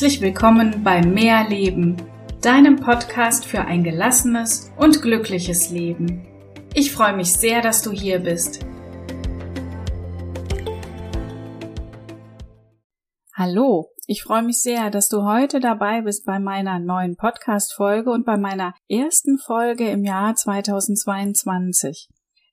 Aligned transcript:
Herzlich 0.00 0.22
willkommen 0.22 0.82
bei 0.82 1.02
Mehr 1.02 1.46
Leben, 1.46 1.94
deinem 2.40 2.76
Podcast 2.76 3.44
für 3.44 3.60
ein 3.60 3.84
gelassenes 3.84 4.72
und 4.78 5.02
glückliches 5.02 5.68
Leben. 5.68 6.26
Ich 6.72 6.90
freue 6.90 7.14
mich 7.14 7.34
sehr, 7.34 7.60
dass 7.60 7.82
du 7.82 7.90
hier 7.90 8.20
bist. 8.20 8.64
Hallo, 13.34 13.90
ich 14.06 14.22
freue 14.22 14.42
mich 14.42 14.62
sehr, 14.62 14.88
dass 14.88 15.10
du 15.10 15.24
heute 15.24 15.60
dabei 15.60 16.00
bist 16.00 16.24
bei 16.24 16.38
meiner 16.38 16.78
neuen 16.78 17.16
Podcast-Folge 17.16 18.10
und 18.10 18.24
bei 18.24 18.38
meiner 18.38 18.72
ersten 18.88 19.36
Folge 19.36 19.90
im 19.90 20.04
Jahr 20.04 20.34
2022. 20.34 22.08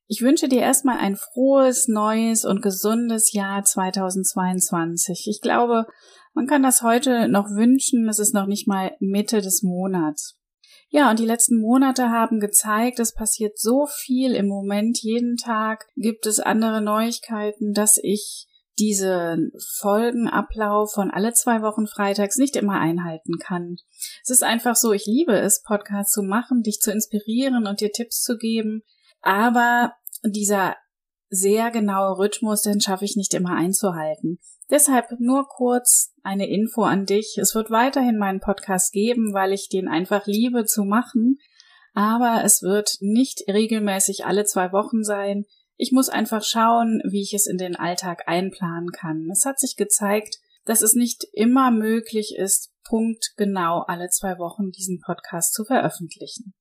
Ich 0.09 0.21
wünsche 0.21 0.47
dir 0.47 0.61
erstmal 0.61 0.99
ein 0.99 1.17
frohes, 1.17 1.89
neues 1.89 2.45
und 2.45 2.61
gesundes 2.61 3.33
Jahr 3.33 3.63
2022. 3.63 5.27
Ich 5.29 5.41
glaube, 5.41 5.86
man 6.33 6.47
kann 6.47 6.63
das 6.63 6.82
heute 6.82 7.27
noch 7.27 7.49
wünschen, 7.49 8.07
es 8.07 8.18
ist 8.18 8.33
noch 8.33 8.47
nicht 8.47 8.68
mal 8.68 8.96
Mitte 8.99 9.41
des 9.41 9.63
Monats. 9.63 10.39
Ja, 10.89 11.09
und 11.09 11.19
die 11.19 11.25
letzten 11.25 11.59
Monate 11.59 12.09
haben 12.09 12.39
gezeigt, 12.39 12.99
es 12.99 13.13
passiert 13.13 13.59
so 13.59 13.85
viel 13.85 14.33
im 14.33 14.47
Moment. 14.47 15.01
Jeden 15.01 15.35
Tag 15.35 15.85
gibt 15.97 16.25
es 16.25 16.39
andere 16.39 16.82
Neuigkeiten, 16.82 17.74
dass 17.74 17.99
ich 18.01 18.47
diesen 18.79 19.51
Folgenablauf 19.79 20.93
von 20.93 21.11
alle 21.11 21.33
zwei 21.33 21.61
Wochen 21.61 21.87
freitags 21.87 22.37
nicht 22.37 22.55
immer 22.55 22.79
einhalten 22.79 23.39
kann. 23.39 23.77
Es 24.24 24.29
ist 24.29 24.43
einfach 24.43 24.77
so, 24.77 24.93
ich 24.93 25.05
liebe 25.05 25.37
es, 25.37 25.63
Podcasts 25.63 26.13
zu 26.13 26.21
machen, 26.21 26.61
dich 26.61 26.79
zu 26.79 26.91
inspirieren 26.91 27.68
und 27.68 27.82
dir 27.82 27.91
Tipps 27.91 28.21
zu 28.21 28.37
geben. 28.37 28.83
Aber 29.21 29.93
dieser 30.23 30.75
sehr 31.29 31.71
genaue 31.71 32.17
Rhythmus, 32.17 32.61
den 32.61 32.80
schaffe 32.80 33.05
ich 33.05 33.16
nicht 33.16 33.33
immer 33.33 33.55
einzuhalten. 33.55 34.39
Deshalb 34.69 35.07
nur 35.19 35.47
kurz 35.47 36.13
eine 36.23 36.47
Info 36.49 36.83
an 36.83 37.05
dich. 37.05 37.37
Es 37.41 37.55
wird 37.55 37.69
weiterhin 37.69 38.17
meinen 38.17 38.39
Podcast 38.39 38.91
geben, 38.91 39.33
weil 39.33 39.53
ich 39.53 39.69
den 39.69 39.87
einfach 39.87 40.25
liebe 40.25 40.65
zu 40.65 40.83
machen. 40.83 41.37
Aber 41.93 42.43
es 42.43 42.61
wird 42.61 42.97
nicht 42.99 43.43
regelmäßig 43.47 44.25
alle 44.25 44.45
zwei 44.45 44.71
Wochen 44.71 45.03
sein. 45.03 45.45
Ich 45.77 45.91
muss 45.91 46.09
einfach 46.09 46.43
schauen, 46.43 47.02
wie 47.09 47.21
ich 47.21 47.33
es 47.33 47.47
in 47.47 47.57
den 47.57 47.75
Alltag 47.75 48.23
einplanen 48.27 48.91
kann. 48.91 49.29
Es 49.31 49.45
hat 49.45 49.59
sich 49.59 49.75
gezeigt, 49.75 50.37
dass 50.65 50.81
es 50.81 50.95
nicht 50.95 51.25
immer 51.33 51.71
möglich 51.71 52.35
ist, 52.37 52.71
punktgenau 52.83 53.83
alle 53.87 54.09
zwei 54.09 54.37
Wochen 54.37 54.71
diesen 54.71 54.99
Podcast 54.99 55.53
zu 55.53 55.63
veröffentlichen. 55.63 56.53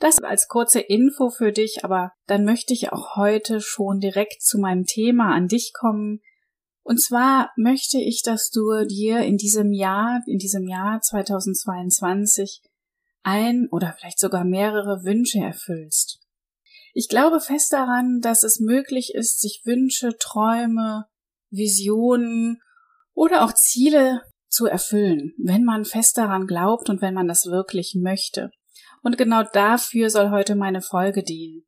Das 0.00 0.18
als 0.18 0.48
kurze 0.48 0.80
Info 0.80 1.28
für 1.28 1.52
dich, 1.52 1.84
aber 1.84 2.12
dann 2.26 2.46
möchte 2.46 2.72
ich 2.72 2.90
auch 2.90 3.16
heute 3.16 3.60
schon 3.60 4.00
direkt 4.00 4.42
zu 4.42 4.58
meinem 4.58 4.86
Thema 4.86 5.34
an 5.34 5.46
dich 5.46 5.72
kommen. 5.74 6.20
Und 6.82 7.02
zwar 7.02 7.50
möchte 7.58 7.98
ich, 7.98 8.22
dass 8.22 8.48
du 8.48 8.86
dir 8.86 9.20
in 9.20 9.36
diesem 9.36 9.72
Jahr, 9.72 10.22
in 10.26 10.38
diesem 10.38 10.66
Jahr 10.66 11.02
2022 11.02 12.62
ein 13.22 13.68
oder 13.70 13.92
vielleicht 13.92 14.18
sogar 14.18 14.44
mehrere 14.44 15.04
Wünsche 15.04 15.40
erfüllst. 15.40 16.18
Ich 16.94 17.10
glaube 17.10 17.38
fest 17.38 17.74
daran, 17.74 18.20
dass 18.22 18.42
es 18.42 18.58
möglich 18.58 19.12
ist, 19.14 19.42
sich 19.42 19.60
Wünsche, 19.66 20.16
Träume, 20.18 21.04
Visionen 21.50 22.62
oder 23.12 23.44
auch 23.44 23.52
Ziele 23.52 24.22
zu 24.48 24.64
erfüllen, 24.64 25.34
wenn 25.36 25.64
man 25.64 25.84
fest 25.84 26.16
daran 26.16 26.46
glaubt 26.46 26.88
und 26.88 27.02
wenn 27.02 27.12
man 27.12 27.28
das 27.28 27.44
wirklich 27.44 27.94
möchte. 28.00 28.50
Und 29.02 29.16
genau 29.18 29.42
dafür 29.52 30.10
soll 30.10 30.30
heute 30.30 30.54
meine 30.54 30.82
Folge 30.82 31.22
dienen. 31.22 31.64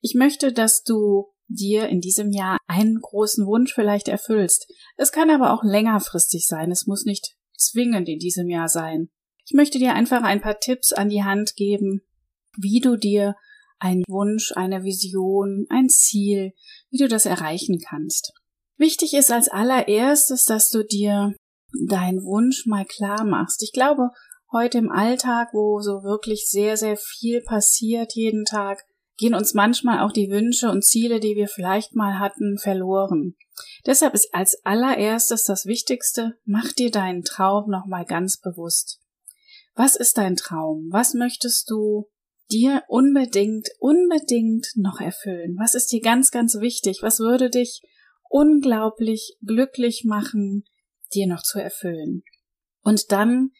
Ich 0.00 0.14
möchte, 0.14 0.52
dass 0.52 0.82
du 0.82 1.32
dir 1.48 1.88
in 1.88 2.00
diesem 2.00 2.30
Jahr 2.30 2.58
einen 2.66 3.00
großen 3.00 3.46
Wunsch 3.46 3.72
vielleicht 3.74 4.08
erfüllst. 4.08 4.70
Es 4.96 5.12
kann 5.12 5.30
aber 5.30 5.52
auch 5.52 5.62
längerfristig 5.62 6.46
sein. 6.46 6.70
Es 6.70 6.86
muss 6.86 7.04
nicht 7.04 7.36
zwingend 7.56 8.08
in 8.08 8.18
diesem 8.18 8.48
Jahr 8.48 8.68
sein. 8.68 9.08
Ich 9.46 9.54
möchte 9.54 9.78
dir 9.78 9.94
einfach 9.94 10.22
ein 10.22 10.40
paar 10.40 10.58
Tipps 10.58 10.92
an 10.92 11.08
die 11.08 11.22
Hand 11.22 11.54
geben, 11.56 12.00
wie 12.56 12.80
du 12.80 12.96
dir 12.96 13.36
einen 13.78 14.04
Wunsch, 14.08 14.52
eine 14.56 14.84
Vision, 14.84 15.66
ein 15.68 15.88
Ziel, 15.88 16.52
wie 16.90 16.98
du 16.98 17.08
das 17.08 17.26
erreichen 17.26 17.78
kannst. 17.78 18.32
Wichtig 18.76 19.14
ist 19.14 19.30
als 19.30 19.48
allererstes, 19.48 20.44
dass 20.44 20.70
du 20.70 20.82
dir 20.82 21.34
deinen 21.86 22.24
Wunsch 22.24 22.66
mal 22.66 22.84
klar 22.84 23.24
machst. 23.24 23.62
Ich 23.62 23.72
glaube, 23.72 24.10
heute 24.54 24.78
im 24.78 24.90
Alltag, 24.90 25.48
wo 25.52 25.80
so 25.80 26.02
wirklich 26.02 26.48
sehr, 26.48 26.78
sehr 26.78 26.96
viel 26.96 27.42
passiert 27.42 28.14
jeden 28.14 28.44
Tag, 28.44 28.82
gehen 29.16 29.34
uns 29.34 29.52
manchmal 29.52 30.00
auch 30.00 30.12
die 30.12 30.30
Wünsche 30.30 30.70
und 30.70 30.84
Ziele, 30.84 31.20
die 31.20 31.36
wir 31.36 31.48
vielleicht 31.48 31.94
mal 31.94 32.18
hatten, 32.18 32.58
verloren. 32.58 33.36
Deshalb 33.86 34.14
ist 34.14 34.32
als 34.32 34.64
allererstes 34.64 35.44
das 35.44 35.66
Wichtigste, 35.66 36.38
mach 36.44 36.72
dir 36.72 36.90
deinen 36.90 37.22
Traum 37.22 37.70
nochmal 37.70 38.04
ganz 38.04 38.40
bewusst. 38.40 39.00
Was 39.74 39.96
ist 39.96 40.18
dein 40.18 40.36
Traum? 40.36 40.88
Was 40.90 41.14
möchtest 41.14 41.68
du 41.68 42.08
dir 42.50 42.82
unbedingt, 42.88 43.68
unbedingt 43.78 44.68
noch 44.76 45.00
erfüllen? 45.00 45.56
Was 45.58 45.74
ist 45.74 45.92
dir 45.92 46.00
ganz, 46.00 46.30
ganz 46.30 46.54
wichtig? 46.60 47.00
Was 47.02 47.18
würde 47.18 47.50
dich 47.50 47.82
unglaublich 48.28 49.36
glücklich 49.44 50.04
machen, 50.04 50.64
dir 51.12 51.26
noch 51.26 51.42
zu 51.42 51.60
erfüllen? 51.60 52.22
Und 52.82 53.10
dann 53.12 53.50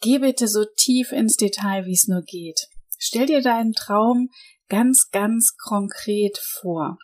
Geh 0.00 0.18
bitte 0.18 0.46
so 0.46 0.64
tief 0.76 1.12
ins 1.12 1.36
Detail, 1.36 1.86
wie 1.86 1.94
es 1.94 2.06
nur 2.06 2.22
geht. 2.22 2.68
Stell 2.98 3.26
dir 3.26 3.42
deinen 3.42 3.72
Traum 3.72 4.30
ganz, 4.68 5.08
ganz 5.10 5.56
konkret 5.56 6.38
vor. 6.38 6.98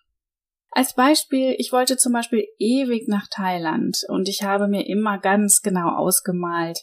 Als 0.71 0.94
Beispiel, 0.94 1.54
ich 1.59 1.72
wollte 1.72 1.97
zum 1.97 2.12
Beispiel 2.12 2.47
ewig 2.59 3.06
nach 3.06 3.28
Thailand 3.31 3.99
und 4.09 4.28
ich 4.28 4.43
habe 4.43 4.66
mir 4.66 4.87
immer 4.88 5.19
ganz 5.19 5.62
genau 5.62 5.97
ausgemalt, 5.97 6.81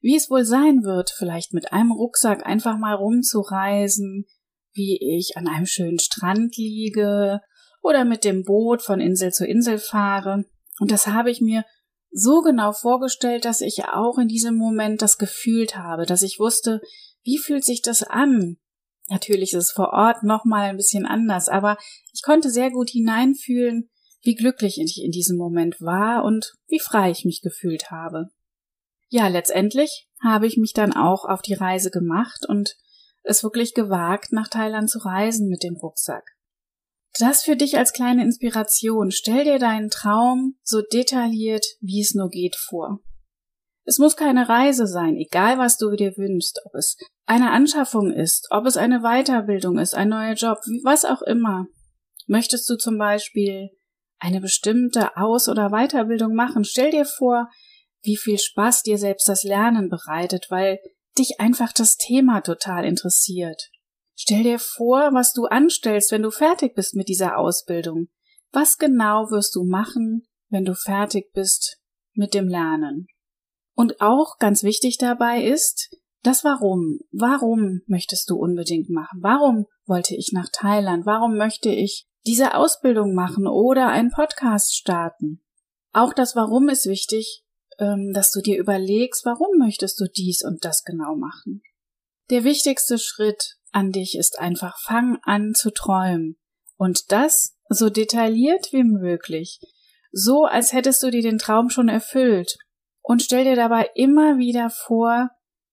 wie 0.00 0.16
es 0.16 0.28
wohl 0.28 0.44
sein 0.44 0.82
wird, 0.82 1.10
vielleicht 1.10 1.54
mit 1.54 1.72
einem 1.72 1.92
Rucksack 1.92 2.44
einfach 2.44 2.78
mal 2.78 2.94
rumzureisen, 2.94 4.26
wie 4.72 4.98
ich 5.16 5.36
an 5.36 5.48
einem 5.48 5.66
schönen 5.66 5.98
Strand 5.98 6.56
liege 6.56 7.40
oder 7.82 8.04
mit 8.04 8.24
dem 8.24 8.44
Boot 8.44 8.82
von 8.82 9.00
Insel 9.00 9.32
zu 9.32 9.46
Insel 9.46 9.78
fahre. 9.78 10.44
Und 10.80 10.90
das 10.90 11.06
habe 11.06 11.30
ich 11.30 11.40
mir 11.40 11.64
so 12.10 12.40
genau 12.40 12.72
vorgestellt, 12.72 13.44
dass 13.44 13.60
ich 13.60 13.84
auch 13.84 14.18
in 14.18 14.28
diesem 14.28 14.56
Moment 14.56 15.02
das 15.02 15.18
gefühlt 15.18 15.76
habe, 15.76 16.06
dass 16.06 16.22
ich 16.22 16.38
wusste, 16.38 16.80
wie 17.22 17.38
fühlt 17.38 17.64
sich 17.64 17.82
das 17.82 18.02
an? 18.02 18.56
Natürlich 19.08 19.52
ist 19.52 19.64
es 19.64 19.70
vor 19.70 19.92
Ort 19.92 20.22
nochmal 20.22 20.68
ein 20.68 20.76
bisschen 20.76 21.06
anders, 21.06 21.48
aber 21.48 21.76
ich 22.12 22.22
konnte 22.22 22.50
sehr 22.50 22.70
gut 22.70 22.90
hineinfühlen, 22.90 23.90
wie 24.22 24.34
glücklich 24.34 24.78
ich 24.80 25.02
in 25.02 25.10
diesem 25.10 25.36
Moment 25.36 25.80
war 25.80 26.24
und 26.24 26.54
wie 26.66 26.80
frei 26.80 27.10
ich 27.10 27.24
mich 27.24 27.40
gefühlt 27.40 27.90
habe. 27.90 28.28
Ja, 29.08 29.28
letztendlich 29.28 30.08
habe 30.22 30.46
ich 30.46 30.56
mich 30.56 30.72
dann 30.72 30.92
auch 30.92 31.24
auf 31.24 31.40
die 31.40 31.54
Reise 31.54 31.90
gemacht 31.90 32.44
und 32.46 32.76
es 33.22 33.42
wirklich 33.42 33.74
gewagt, 33.74 34.32
nach 34.32 34.48
Thailand 34.48 34.90
zu 34.90 34.98
reisen 34.98 35.48
mit 35.48 35.62
dem 35.62 35.76
Rucksack. 35.76 36.37
Das 37.18 37.42
für 37.42 37.56
dich 37.56 37.78
als 37.78 37.92
kleine 37.92 38.22
Inspiration. 38.22 39.10
Stell 39.10 39.44
dir 39.44 39.58
deinen 39.58 39.90
Traum 39.90 40.56
so 40.62 40.82
detailliert, 40.82 41.64
wie 41.80 42.00
es 42.00 42.14
nur 42.14 42.28
geht, 42.28 42.56
vor. 42.56 43.00
Es 43.84 43.98
muss 43.98 44.16
keine 44.16 44.48
Reise 44.48 44.86
sein, 44.86 45.16
egal 45.16 45.56
was 45.58 45.78
du 45.78 45.90
dir 45.96 46.16
wünschst, 46.18 46.60
ob 46.66 46.74
es 46.74 46.98
eine 47.24 47.50
Anschaffung 47.52 48.12
ist, 48.12 48.48
ob 48.50 48.66
es 48.66 48.76
eine 48.76 49.00
Weiterbildung 49.00 49.78
ist, 49.78 49.94
ein 49.94 50.10
neuer 50.10 50.34
Job, 50.34 50.58
was 50.84 51.06
auch 51.06 51.22
immer. 51.22 51.66
Möchtest 52.26 52.68
du 52.68 52.76
zum 52.76 52.98
Beispiel 52.98 53.70
eine 54.18 54.42
bestimmte 54.42 55.16
Aus- 55.16 55.48
oder 55.48 55.70
Weiterbildung 55.70 56.34
machen, 56.34 56.64
stell 56.64 56.90
dir 56.90 57.06
vor, 57.06 57.48
wie 58.02 58.16
viel 58.18 58.38
Spaß 58.38 58.82
dir 58.82 58.98
selbst 58.98 59.26
das 59.26 59.42
Lernen 59.42 59.88
bereitet, 59.88 60.48
weil 60.50 60.78
dich 61.18 61.40
einfach 61.40 61.72
das 61.72 61.96
Thema 61.96 62.42
total 62.42 62.84
interessiert. 62.84 63.70
Stell 64.20 64.42
dir 64.42 64.58
vor, 64.58 65.10
was 65.12 65.32
du 65.32 65.44
anstellst, 65.44 66.10
wenn 66.10 66.22
du 66.22 66.32
fertig 66.32 66.74
bist 66.74 66.96
mit 66.96 67.08
dieser 67.08 67.38
Ausbildung. 67.38 68.08
Was 68.50 68.76
genau 68.76 69.30
wirst 69.30 69.54
du 69.54 69.62
machen, 69.62 70.26
wenn 70.48 70.64
du 70.64 70.74
fertig 70.74 71.32
bist 71.32 71.78
mit 72.14 72.34
dem 72.34 72.48
Lernen? 72.48 73.06
Und 73.76 74.00
auch 74.00 74.38
ganz 74.38 74.64
wichtig 74.64 74.98
dabei 74.98 75.44
ist, 75.44 75.94
das 76.24 76.42
Warum. 76.42 76.98
Warum 77.12 77.82
möchtest 77.86 78.28
du 78.28 78.34
unbedingt 78.34 78.90
machen? 78.90 79.20
Warum 79.22 79.66
wollte 79.86 80.16
ich 80.16 80.32
nach 80.32 80.48
Thailand? 80.52 81.06
Warum 81.06 81.36
möchte 81.36 81.68
ich 81.68 82.08
diese 82.26 82.54
Ausbildung 82.54 83.14
machen 83.14 83.46
oder 83.46 83.86
einen 83.86 84.10
Podcast 84.10 84.74
starten? 84.74 85.44
Auch 85.92 86.12
das 86.12 86.34
Warum 86.34 86.68
ist 86.68 86.86
wichtig, 86.86 87.44
ähm, 87.78 88.10
dass 88.12 88.32
du 88.32 88.40
dir 88.40 88.58
überlegst, 88.58 89.24
warum 89.24 89.58
möchtest 89.58 90.00
du 90.00 90.06
dies 90.06 90.42
und 90.44 90.64
das 90.64 90.82
genau 90.82 91.14
machen. 91.14 91.62
Der 92.30 92.42
wichtigste 92.42 92.98
Schritt 92.98 93.57
an 93.72 93.92
dich 93.92 94.16
ist 94.16 94.38
einfach, 94.38 94.78
fang 94.78 95.18
an 95.22 95.54
zu 95.54 95.70
träumen. 95.70 96.36
Und 96.76 97.12
das 97.12 97.56
so 97.68 97.90
detailliert 97.90 98.72
wie 98.72 98.84
möglich. 98.84 99.60
So, 100.10 100.44
als 100.44 100.72
hättest 100.72 101.02
du 101.02 101.10
dir 101.10 101.22
den 101.22 101.38
Traum 101.38 101.68
schon 101.70 101.88
erfüllt. 101.88 102.56
Und 103.02 103.22
stell 103.22 103.44
dir 103.44 103.56
dabei 103.56 103.90
immer 103.94 104.38
wieder 104.38 104.70
vor, 104.70 105.30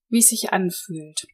wie 0.09 0.19
es 0.19 0.30
sich 0.30 0.51
anfühlt. 0.51 1.25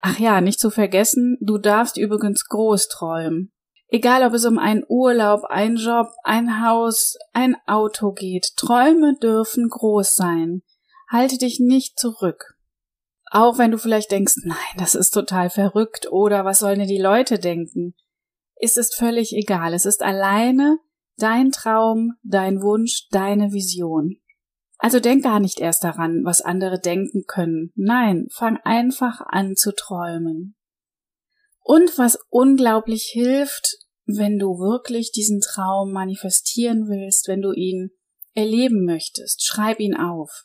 Ach 0.00 0.18
ja, 0.18 0.40
nicht 0.40 0.58
zu 0.58 0.70
vergessen, 0.70 1.38
du 1.40 1.58
darfst 1.58 1.96
übrigens 1.96 2.44
groß 2.46 2.88
träumen. 2.88 3.52
Egal 3.88 4.26
ob 4.26 4.32
es 4.32 4.44
um 4.46 4.58
einen 4.58 4.84
Urlaub, 4.88 5.44
einen 5.44 5.76
Job, 5.76 6.08
ein 6.24 6.66
Haus, 6.66 7.16
ein 7.32 7.56
Auto 7.66 8.12
geht, 8.12 8.56
Träume 8.56 9.14
dürfen 9.20 9.68
groß 9.68 10.14
sein. 10.14 10.62
Halte 11.10 11.36
dich 11.36 11.60
nicht 11.60 11.98
zurück. 11.98 12.51
Auch 13.34 13.56
wenn 13.56 13.70
du 13.70 13.78
vielleicht 13.78 14.10
denkst, 14.10 14.34
nein, 14.44 14.58
das 14.76 14.94
ist 14.94 15.12
total 15.12 15.48
verrückt 15.48 16.06
oder 16.12 16.44
was 16.44 16.58
sollen 16.58 16.80
denn 16.80 16.88
die 16.88 17.00
Leute 17.00 17.38
denken? 17.38 17.94
Es 18.56 18.76
ist 18.76 18.94
völlig 18.94 19.32
egal. 19.32 19.72
Es 19.72 19.86
ist 19.86 20.02
alleine 20.02 20.78
dein 21.16 21.50
Traum, 21.50 22.12
dein 22.22 22.60
Wunsch, 22.60 23.08
deine 23.10 23.50
Vision. 23.52 24.18
Also 24.76 25.00
denk 25.00 25.24
gar 25.24 25.40
nicht 25.40 25.60
erst 25.60 25.82
daran, 25.82 26.20
was 26.24 26.42
andere 26.42 26.78
denken 26.78 27.24
können. 27.26 27.72
Nein, 27.74 28.26
fang 28.30 28.58
einfach 28.64 29.22
an 29.22 29.56
zu 29.56 29.72
träumen. 29.74 30.54
Und 31.60 31.96
was 31.96 32.18
unglaublich 32.28 33.08
hilft, 33.14 33.78
wenn 34.04 34.38
du 34.38 34.58
wirklich 34.58 35.10
diesen 35.10 35.40
Traum 35.40 35.90
manifestieren 35.90 36.86
willst, 36.86 37.28
wenn 37.28 37.40
du 37.40 37.52
ihn 37.52 37.92
erleben 38.34 38.84
möchtest, 38.84 39.42
schreib 39.42 39.80
ihn 39.80 39.96
auf. 39.96 40.44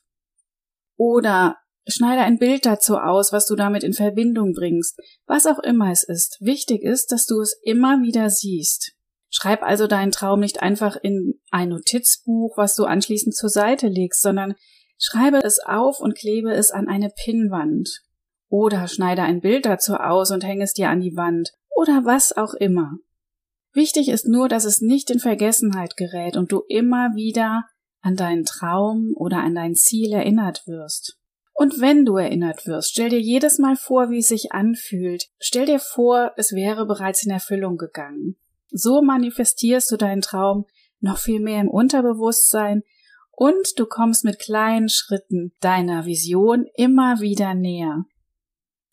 Oder 0.96 1.58
schneide 1.88 2.22
ein 2.22 2.38
Bild 2.38 2.66
dazu 2.66 2.98
aus, 2.98 3.32
was 3.32 3.46
du 3.46 3.56
damit 3.56 3.84
in 3.84 3.94
Verbindung 3.94 4.54
bringst, 4.54 5.00
was 5.26 5.46
auch 5.46 5.60
immer 5.60 5.92
es 5.92 6.04
ist. 6.04 6.38
Wichtig 6.42 6.84
ist, 6.84 7.12
dass 7.12 7.26
du 7.26 7.40
es 7.42 7.60
immer 7.64 8.02
wieder 8.02 8.30
siehst. 8.30 8.94
Schreib 9.30 9.62
also 9.62 9.88
deinen 9.88 10.12
Traum 10.12 10.40
nicht 10.40 10.62
einfach 10.62 10.96
in 10.96 11.40
ein 11.52 11.70
Notizbuch, 11.70 12.58
was 12.58 12.76
du 12.76 12.86
anschließend 12.86 13.36
zur 13.36 13.50
Seite 13.50 13.88
legst, 13.88 14.22
sondern 14.22 14.56
schreibe 14.98 15.44
es 15.44 15.60
auf 15.60 16.00
und 16.00 16.16
klebe 16.16 16.52
es 16.52 16.72
an 16.72 16.88
eine 16.88 17.10
Pinnwand. 17.10 18.02
Oder 18.50 18.88
schneide 18.88 19.24
ein 19.24 19.42
Bild 19.42 19.66
dazu 19.66 19.96
aus 19.96 20.32
und 20.32 20.44
hänge 20.44 20.64
es 20.64 20.74
dir 20.74 20.90
an 20.90 21.02
die 21.02 21.16
Wand. 21.16 21.52
Oder 21.76 22.06
was 22.06 22.36
auch 22.36 22.54
immer. 22.54 22.98
Wichtig 23.74 24.10
ist 24.10 24.28
nur, 24.28 24.48
dass 24.48 24.66
es 24.66 24.82
nicht 24.82 25.12
in 25.12 25.20
Vergessenheit 25.20 25.98
gerät 25.98 26.38
und 26.38 26.52
du 26.52 26.64
immer 26.68 27.14
wieder 27.16 27.66
an 28.02 28.16
deinen 28.16 28.46
Traum 28.46 29.14
oder 29.16 29.44
an 29.44 29.54
dein 29.54 29.76
Ziel 29.76 30.14
erinnert 30.14 30.66
wirst. 30.66 31.17
Und 31.60 31.82
wenn 31.82 32.06
du 32.06 32.18
erinnert 32.18 32.68
wirst, 32.68 32.92
stell 32.92 33.10
dir 33.10 33.20
jedes 33.20 33.58
Mal 33.58 33.76
vor, 33.76 34.12
wie 34.12 34.20
es 34.20 34.28
sich 34.28 34.52
anfühlt. 34.52 35.26
Stell 35.40 35.66
dir 35.66 35.80
vor, 35.80 36.32
es 36.38 36.52
wäre 36.52 36.86
bereits 36.86 37.26
in 37.26 37.32
Erfüllung 37.32 37.78
gegangen. 37.78 38.38
So 38.70 39.02
manifestierst 39.02 39.92
du 39.92 39.98
deinen 39.98 40.22
Traum 40.22 40.68
noch 41.00 41.18
viel 41.18 41.40
mehr 41.40 41.60
im 41.60 41.68
Unterbewusstsein 41.68 42.84
und 43.32 43.80
du 43.80 43.88
kommst 43.88 44.24
mit 44.24 44.38
kleinen 44.38 44.88
Schritten 44.88 45.52
deiner 45.60 46.06
Vision 46.06 46.68
immer 46.76 47.22
wieder 47.22 47.56
näher. 47.56 48.06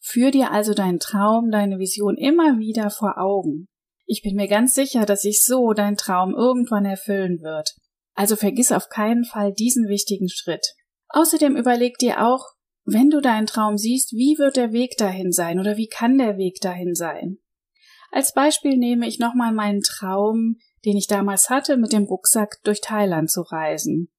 Führ 0.01 0.31
dir 0.31 0.51
also 0.51 0.73
deinen 0.73 1.01
Traum, 1.01 1.51
deine 1.51 1.79
Vision 1.79 2.17
immer 2.17 2.59
wieder 2.59 2.89
vor 2.89 3.19
Augen. 3.19 3.69
Ich 4.07 4.23
bin 4.23 4.37
mir 4.37 4.49
ganz 4.49 4.75
sicher, 4.75 5.05
dass 5.05 5.21
sich 5.21 5.45
so 5.45 5.75
dein 5.75 5.99
Traum 5.99 6.35
irgendwann 6.35 6.87
erfüllen 6.87 7.43
wird. 7.43 7.75
Also 8.15 8.37
vergiss 8.37 8.73
auf 8.73 8.89
keinen 8.89 9.25
Fall 9.27 9.53
diesen 9.53 9.87
wichtigen 9.89 10.31
Schritt. 10.31 10.67
Außerdem 11.09 11.57
überleg 11.57 11.99
dir 11.99 12.27
auch, 12.27 12.54
wenn 12.85 13.11
du 13.11 13.21
deinen 13.21 13.47
Traum 13.47 13.79
siehst, 13.79 14.13
wie 14.13 14.37
wird 14.39 14.57
der 14.57 14.73
Weg 14.73 14.97
dahin 14.97 15.33
sein 15.33 15.59
oder 15.59 15.77
wie 15.77 15.89
kann 15.89 16.19
der 16.19 16.37
Weg 16.37 16.61
dahin 16.61 16.95
sein? 16.95 17.39
Als 18.11 18.33
Beispiel 18.33 18.77
nehme 18.77 19.09
ich 19.09 19.19
nochmal 19.19 19.53
meinen 19.53 19.81
Traum, 19.81 20.59
den 20.85 20.97
ich 20.97 21.07
damals 21.07 21.51
hatte, 21.51 21.77
mit 21.77 21.93
dem 21.93 22.05
Rucksack 22.05 22.61
durch 22.63 22.81
Thailand 22.81 23.31
zu 23.31 23.43
reisen. 23.43 24.11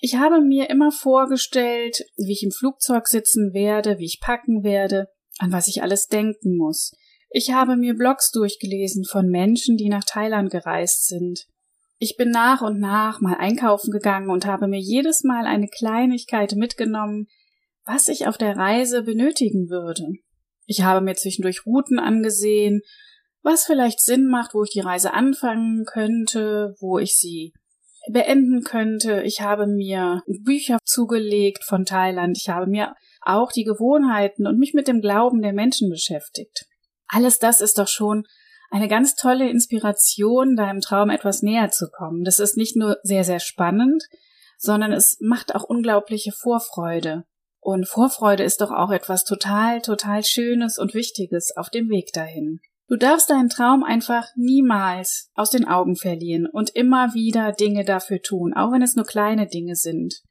Ich 0.00 0.16
habe 0.16 0.40
mir 0.40 0.70
immer 0.70 0.90
vorgestellt, 0.90 2.04
wie 2.16 2.32
ich 2.32 2.42
im 2.42 2.50
Flugzeug 2.50 3.06
sitzen 3.08 3.52
werde, 3.52 3.98
wie 3.98 4.06
ich 4.06 4.20
packen 4.20 4.62
werde, 4.62 5.08
an 5.38 5.52
was 5.52 5.68
ich 5.68 5.82
alles 5.82 6.06
denken 6.06 6.56
muss. 6.56 6.92
Ich 7.30 7.52
habe 7.52 7.76
mir 7.76 7.94
Blogs 7.94 8.30
durchgelesen 8.30 9.04
von 9.04 9.28
Menschen, 9.28 9.76
die 9.76 9.88
nach 9.88 10.04
Thailand 10.04 10.50
gereist 10.50 11.06
sind. 11.06 11.46
Ich 11.98 12.16
bin 12.16 12.30
nach 12.30 12.62
und 12.62 12.78
nach 12.78 13.20
mal 13.20 13.36
einkaufen 13.38 13.90
gegangen 13.90 14.30
und 14.30 14.46
habe 14.46 14.68
mir 14.68 14.80
jedes 14.80 15.24
Mal 15.24 15.46
eine 15.46 15.68
Kleinigkeit 15.68 16.54
mitgenommen, 16.54 17.26
was 17.88 18.08
ich 18.08 18.26
auf 18.26 18.36
der 18.36 18.56
Reise 18.56 19.02
benötigen 19.02 19.70
würde. 19.70 20.06
Ich 20.66 20.82
habe 20.82 21.00
mir 21.00 21.14
zwischendurch 21.14 21.64
Routen 21.64 21.98
angesehen, 21.98 22.82
was 23.42 23.64
vielleicht 23.64 24.00
Sinn 24.00 24.28
macht, 24.28 24.52
wo 24.52 24.62
ich 24.62 24.70
die 24.70 24.80
Reise 24.80 25.14
anfangen 25.14 25.86
könnte, 25.86 26.74
wo 26.80 26.98
ich 26.98 27.16
sie 27.16 27.54
beenden 28.12 28.62
könnte. 28.62 29.22
Ich 29.22 29.40
habe 29.40 29.66
mir 29.66 30.22
Bücher 30.44 30.78
zugelegt 30.84 31.64
von 31.64 31.86
Thailand. 31.86 32.36
Ich 32.38 32.50
habe 32.50 32.66
mir 32.66 32.94
auch 33.22 33.52
die 33.52 33.64
Gewohnheiten 33.64 34.46
und 34.46 34.58
mich 34.58 34.74
mit 34.74 34.86
dem 34.86 35.00
Glauben 35.00 35.40
der 35.40 35.54
Menschen 35.54 35.88
beschäftigt. 35.88 36.66
Alles 37.06 37.38
das 37.38 37.62
ist 37.62 37.78
doch 37.78 37.88
schon 37.88 38.24
eine 38.70 38.88
ganz 38.88 39.14
tolle 39.14 39.48
Inspiration, 39.48 40.56
deinem 40.56 40.82
Traum 40.82 41.08
etwas 41.08 41.40
näher 41.40 41.70
zu 41.70 41.88
kommen. 41.88 42.22
Das 42.24 42.38
ist 42.38 42.58
nicht 42.58 42.76
nur 42.76 42.98
sehr, 43.02 43.24
sehr 43.24 43.40
spannend, 43.40 44.04
sondern 44.58 44.92
es 44.92 45.16
macht 45.20 45.54
auch 45.54 45.64
unglaubliche 45.64 46.32
Vorfreude. 46.32 47.24
Und 47.70 47.86
Vorfreude 47.86 48.44
ist 48.44 48.62
doch 48.62 48.70
auch 48.70 48.90
etwas 48.90 49.24
total, 49.24 49.82
total 49.82 50.24
Schönes 50.24 50.78
und 50.78 50.94
Wichtiges 50.94 51.54
auf 51.54 51.68
dem 51.68 51.90
Weg 51.90 52.14
dahin. 52.14 52.60
Du 52.88 52.96
darfst 52.96 53.28
deinen 53.28 53.50
Traum 53.50 53.84
einfach 53.84 54.26
niemals 54.36 55.30
aus 55.34 55.50
den 55.50 55.68
Augen 55.68 55.94
verlieren 55.94 56.46
und 56.46 56.70
immer 56.70 57.12
wieder 57.12 57.52
Dinge 57.52 57.84
dafür 57.84 58.22
tun, 58.22 58.54
auch 58.54 58.72
wenn 58.72 58.80
es 58.80 58.96
nur 58.96 59.04
kleine 59.04 59.48
Dinge 59.48 59.76
sind. 59.76 60.22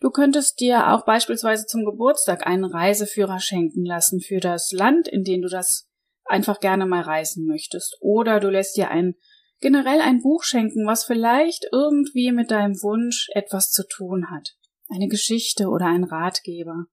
Du 0.00 0.08
könntest 0.08 0.60
dir 0.60 0.90
auch 0.90 1.04
beispielsweise 1.04 1.66
zum 1.66 1.84
Geburtstag 1.84 2.46
einen 2.46 2.64
Reiseführer 2.64 3.38
schenken 3.38 3.84
lassen 3.84 4.22
für 4.22 4.40
das 4.40 4.72
Land, 4.72 5.08
in 5.08 5.24
dem 5.24 5.42
du 5.42 5.48
das 5.48 5.90
einfach 6.24 6.58
gerne 6.58 6.86
mal 6.86 7.02
reisen 7.02 7.44
möchtest. 7.46 7.98
Oder 8.00 8.40
du 8.40 8.48
lässt 8.48 8.78
dir 8.78 8.90
ein 8.90 9.12
generell 9.60 10.00
ein 10.00 10.22
Buch 10.22 10.42
schenken, 10.42 10.86
was 10.86 11.04
vielleicht 11.04 11.66
irgendwie 11.70 12.32
mit 12.32 12.50
deinem 12.50 12.76
Wunsch 12.76 13.28
etwas 13.34 13.72
zu 13.72 13.86
tun 13.86 14.30
hat. 14.30 14.54
Eine 14.88 15.08
Geschichte 15.08 15.68
oder 15.68 15.86
ein 15.86 16.04
Ratgeber. 16.04 16.86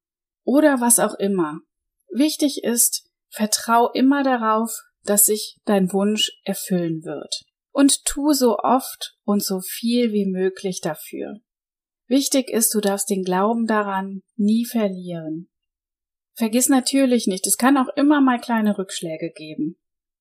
Oder 0.44 0.82
was 0.82 1.00
auch 1.00 1.16
immer. 1.16 1.60
Wichtig 2.12 2.64
ist, 2.64 3.10
vertrau 3.30 3.92
immer 3.92 4.24
darauf, 4.24 4.72
dass 5.04 5.26
sich 5.26 5.58
dein 5.66 5.92
Wunsch 5.94 6.32
erfüllen 6.44 7.04
wird. 7.04 7.44
Und 7.72 8.06
tu 8.06 8.34
so 8.34 8.58
oft 8.60 9.18
und 9.24 9.44
so 9.44 9.60
viel 9.60 10.12
wie 10.12 10.26
möglich 10.26 10.82
dafür. 10.82 11.40
Wichtig 12.08 12.50
ist, 12.50 12.74
du 12.74 12.82
darfst 12.82 13.10
den 13.10 13.24
Glauben 13.24 13.66
daran 13.66 14.22
nie 14.36 14.66
verlieren. 14.66 15.50
Vergiss 16.36 16.70
natürlich 16.70 17.28
nicht, 17.28 17.48
es 17.48 17.58
kann 17.58 17.78
auch 17.78 17.90
immer 17.96 18.22
mal 18.22 18.40
kleine 18.40 18.78
Rückschläge 18.78 19.32
geben. 19.32 19.78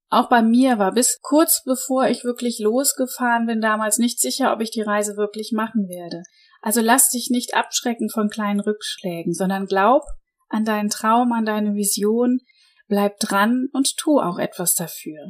Auch 0.08 0.28
bei 0.28 0.42
mir 0.42 0.78
war 0.78 0.92
bis 0.92 1.18
kurz 1.22 1.62
bevor 1.64 2.06
ich 2.06 2.24
wirklich 2.24 2.60
losgefahren 2.60 3.46
bin 3.46 3.60
damals 3.60 3.98
nicht 3.98 4.20
sicher, 4.20 4.52
ob 4.52 4.60
ich 4.60 4.70
die 4.70 4.82
Reise 4.82 5.16
wirklich 5.16 5.50
machen 5.52 5.88
werde. 5.88 6.22
Also 6.64 6.80
lass 6.80 7.10
dich 7.10 7.28
nicht 7.28 7.54
abschrecken 7.54 8.08
von 8.08 8.30
kleinen 8.30 8.60
Rückschlägen, 8.60 9.34
sondern 9.34 9.66
glaub 9.66 10.02
an 10.48 10.64
deinen 10.64 10.88
Traum, 10.88 11.30
an 11.32 11.44
deine 11.44 11.74
Vision, 11.74 12.40
bleib 12.88 13.18
dran 13.20 13.68
und 13.74 13.98
tu 13.98 14.18
auch 14.18 14.38
etwas 14.38 14.74
dafür. 14.74 15.26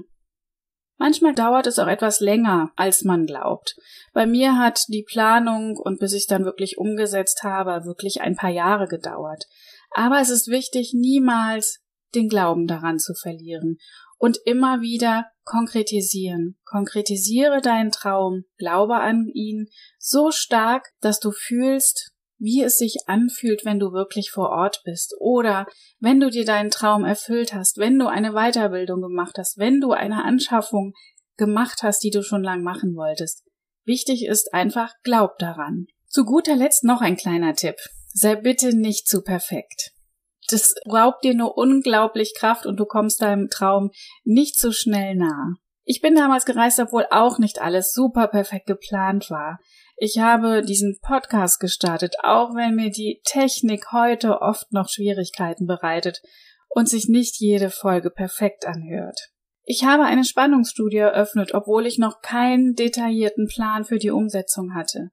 Manchmal 0.96 1.34
dauert 1.34 1.66
es 1.66 1.80
auch 1.80 1.88
etwas 1.88 2.20
länger, 2.20 2.70
als 2.76 3.02
man 3.02 3.26
glaubt. 3.26 3.74
Bei 4.12 4.26
mir 4.26 4.58
hat 4.58 4.84
die 4.86 5.02
Planung 5.02 5.76
und 5.76 5.98
bis 5.98 6.12
ich 6.12 6.28
dann 6.28 6.44
wirklich 6.44 6.78
umgesetzt 6.78 7.42
habe, 7.42 7.84
wirklich 7.84 8.20
ein 8.20 8.36
paar 8.36 8.50
Jahre 8.50 8.86
gedauert. 8.86 9.46
Aber 9.90 10.20
es 10.20 10.30
ist 10.30 10.46
wichtig, 10.46 10.92
niemals 10.94 11.80
den 12.14 12.28
Glauben 12.28 12.68
daran 12.68 13.00
zu 13.00 13.12
verlieren 13.12 13.78
und 14.25 14.38
immer 14.47 14.81
wieder 14.81 15.26
konkretisieren. 15.45 16.57
Konkretisiere 16.64 17.61
deinen 17.61 17.90
Traum, 17.90 18.45
glaube 18.57 18.95
an 18.95 19.28
ihn 19.28 19.69
so 19.99 20.31
stark, 20.31 20.88
dass 21.02 21.21
du 21.21 21.31
fühlst, 21.31 22.12
wie 22.38 22.62
es 22.62 22.78
sich 22.78 23.00
anfühlt, 23.04 23.66
wenn 23.66 23.78
du 23.78 23.93
wirklich 23.93 24.31
vor 24.31 24.49
Ort 24.49 24.81
bist 24.83 25.14
oder 25.19 25.66
wenn 26.00 26.21
du 26.21 26.31
dir 26.31 26.47
deinen 26.47 26.71
Traum 26.71 27.04
erfüllt 27.04 27.52
hast, 27.52 27.76
wenn 27.76 27.99
du 27.99 28.07
eine 28.07 28.33
Weiterbildung 28.33 29.02
gemacht 29.02 29.37
hast, 29.37 29.59
wenn 29.59 29.83
du 29.83 29.93
eine 29.93 30.25
Anschaffung 30.25 30.95
gemacht 31.37 31.83
hast, 31.83 32.02
die 32.02 32.11
du 32.11 32.23
schon 32.23 32.43
lang 32.43 32.62
machen 32.62 32.97
wolltest. 32.97 33.45
Wichtig 33.85 34.25
ist 34.25 34.54
einfach, 34.54 34.95
glaub 35.02 35.37
daran. 35.37 35.87
Zu 36.09 36.25
guter 36.25 36.57
Letzt 36.57 36.83
noch 36.83 37.02
ein 37.02 37.19
kleiner 37.19 37.57
Tipp. 37.57 37.76
Sei 38.07 38.37
bitte 38.37 38.75
nicht 38.75 39.07
zu 39.07 39.21
perfekt. 39.21 39.93
Das 40.48 40.74
raubt 40.90 41.24
dir 41.24 41.34
nur 41.34 41.56
unglaublich 41.56 42.34
Kraft 42.36 42.66
und 42.66 42.76
du 42.76 42.84
kommst 42.84 43.22
deinem 43.22 43.48
Traum 43.48 43.90
nicht 44.24 44.58
so 44.58 44.72
schnell 44.72 45.14
nah. 45.14 45.54
Ich 45.84 46.00
bin 46.00 46.14
damals 46.14 46.44
gereist, 46.44 46.78
obwohl 46.80 47.06
auch 47.10 47.38
nicht 47.38 47.60
alles 47.60 47.92
super 47.92 48.28
perfekt 48.28 48.66
geplant 48.66 49.30
war. 49.30 49.58
Ich 49.96 50.18
habe 50.18 50.62
diesen 50.62 50.98
Podcast 51.02 51.60
gestartet, 51.60 52.16
auch 52.22 52.54
wenn 52.54 52.74
mir 52.74 52.90
die 52.90 53.20
Technik 53.24 53.92
heute 53.92 54.40
oft 54.40 54.72
noch 54.72 54.88
Schwierigkeiten 54.88 55.66
bereitet 55.66 56.20
und 56.68 56.88
sich 56.88 57.08
nicht 57.08 57.38
jede 57.38 57.70
Folge 57.70 58.10
perfekt 58.10 58.66
anhört. 58.66 59.30
Ich 59.62 59.84
habe 59.84 60.04
eine 60.04 60.24
Spannungsstudie 60.24 60.98
eröffnet, 60.98 61.54
obwohl 61.54 61.86
ich 61.86 61.98
noch 61.98 62.20
keinen 62.20 62.74
detaillierten 62.74 63.46
Plan 63.46 63.84
für 63.84 63.98
die 63.98 64.10
Umsetzung 64.10 64.74
hatte. 64.74 65.10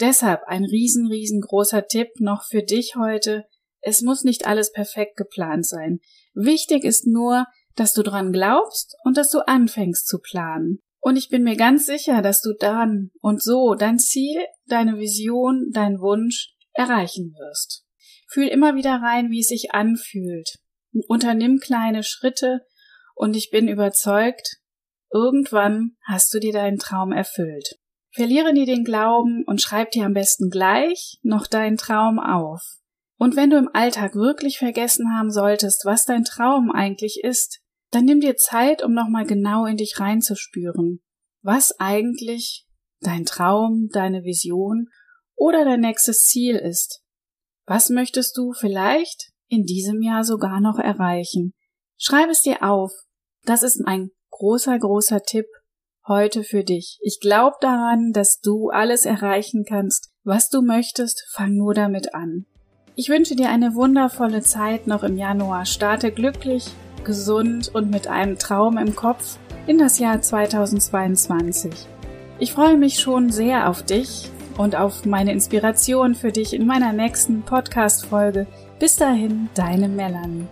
Deshalb 0.00 0.42
ein 0.46 0.64
riesen, 0.64 1.06
riesengroßer 1.06 1.86
Tipp 1.86 2.08
noch 2.18 2.44
für 2.44 2.62
dich 2.62 2.96
heute. 2.96 3.44
Es 3.82 4.00
muss 4.00 4.24
nicht 4.24 4.46
alles 4.46 4.72
perfekt 4.72 5.16
geplant 5.16 5.66
sein. 5.66 6.00
Wichtig 6.34 6.84
ist 6.84 7.06
nur, 7.06 7.46
dass 7.74 7.92
du 7.92 8.02
dran 8.02 8.32
glaubst 8.32 8.96
und 9.04 9.16
dass 9.16 9.30
du 9.30 9.40
anfängst 9.40 10.06
zu 10.06 10.18
planen. 10.18 10.78
Und 11.00 11.16
ich 11.16 11.28
bin 11.28 11.42
mir 11.42 11.56
ganz 11.56 11.86
sicher, 11.86 12.22
dass 12.22 12.42
du 12.42 12.52
dann 12.58 13.10
und 13.20 13.42
so 13.42 13.74
dein 13.74 13.98
Ziel, 13.98 14.40
deine 14.66 14.98
Vision, 14.98 15.70
dein 15.72 15.98
Wunsch 15.98 16.54
erreichen 16.72 17.34
wirst. 17.38 17.84
Fühl 18.28 18.46
immer 18.46 18.76
wieder 18.76 19.02
rein, 19.02 19.30
wie 19.30 19.40
es 19.40 19.48
sich 19.48 19.72
anfühlt. 19.72 20.58
Unternimm 21.08 21.58
kleine 21.58 22.04
Schritte 22.04 22.60
und 23.14 23.36
ich 23.36 23.50
bin 23.50 23.66
überzeugt, 23.66 24.58
irgendwann 25.12 25.96
hast 26.06 26.32
du 26.32 26.38
dir 26.38 26.52
deinen 26.52 26.78
Traum 26.78 27.12
erfüllt. 27.12 27.78
Verliere 28.14 28.52
nie 28.52 28.66
den 28.66 28.84
Glauben 28.84 29.42
und 29.46 29.60
schreib 29.60 29.90
dir 29.90 30.04
am 30.04 30.12
besten 30.12 30.50
gleich 30.50 31.18
noch 31.22 31.46
deinen 31.46 31.78
Traum 31.78 32.18
auf. 32.18 32.62
Und 33.22 33.36
wenn 33.36 33.50
du 33.50 33.56
im 33.56 33.70
Alltag 33.72 34.16
wirklich 34.16 34.58
vergessen 34.58 35.16
haben 35.16 35.30
solltest, 35.30 35.84
was 35.84 36.04
dein 36.04 36.24
Traum 36.24 36.72
eigentlich 36.72 37.20
ist, 37.22 37.60
dann 37.92 38.04
nimm 38.04 38.18
dir 38.18 38.34
Zeit, 38.34 38.82
um 38.82 38.94
nochmal 38.94 39.24
genau 39.24 39.64
in 39.64 39.76
dich 39.76 40.00
reinzuspüren, 40.00 41.00
was 41.40 41.78
eigentlich 41.78 42.66
dein 42.98 43.24
Traum, 43.24 43.90
deine 43.92 44.24
Vision 44.24 44.88
oder 45.36 45.64
dein 45.64 45.82
nächstes 45.82 46.24
Ziel 46.24 46.56
ist. 46.56 47.04
Was 47.64 47.90
möchtest 47.90 48.36
du 48.36 48.54
vielleicht 48.54 49.30
in 49.46 49.66
diesem 49.66 50.02
Jahr 50.02 50.24
sogar 50.24 50.60
noch 50.60 50.80
erreichen? 50.80 51.54
Schreib 51.98 52.28
es 52.28 52.42
dir 52.42 52.64
auf. 52.64 52.90
Das 53.44 53.62
ist 53.62 53.86
ein 53.86 54.10
großer, 54.30 54.76
großer 54.80 55.22
Tipp 55.22 55.46
heute 56.08 56.42
für 56.42 56.64
dich. 56.64 56.98
Ich 57.02 57.20
glaube 57.20 57.54
daran, 57.60 58.10
dass 58.10 58.40
du 58.40 58.70
alles 58.70 59.04
erreichen 59.06 59.64
kannst, 59.64 60.10
was 60.24 60.48
du 60.48 60.60
möchtest. 60.60 61.24
Fang 61.30 61.54
nur 61.54 61.72
damit 61.72 62.16
an. 62.16 62.46
Ich 62.94 63.08
wünsche 63.08 63.34
dir 63.34 63.48
eine 63.48 63.74
wundervolle 63.74 64.42
Zeit 64.42 64.86
noch 64.86 65.02
im 65.02 65.16
Januar. 65.16 65.64
Starte 65.64 66.12
glücklich, 66.12 66.66
gesund 67.04 67.70
und 67.74 67.90
mit 67.90 68.06
einem 68.06 68.38
Traum 68.38 68.76
im 68.76 68.94
Kopf 68.94 69.38
in 69.66 69.78
das 69.78 69.98
Jahr 69.98 70.20
2022. 70.20 71.72
Ich 72.38 72.52
freue 72.52 72.76
mich 72.76 73.00
schon 73.00 73.30
sehr 73.30 73.70
auf 73.70 73.82
dich 73.82 74.28
und 74.58 74.76
auf 74.76 75.06
meine 75.06 75.32
Inspiration 75.32 76.14
für 76.14 76.32
dich 76.32 76.52
in 76.52 76.66
meiner 76.66 76.92
nächsten 76.92 77.40
Podcast-Folge. 77.42 78.46
Bis 78.78 78.96
dahin, 78.96 79.48
deine 79.54 79.88
Melanie. 79.88 80.46